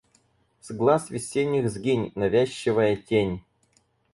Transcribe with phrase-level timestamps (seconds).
[0.61, 3.43] С глаз весенних сгинь, навязчивая тень!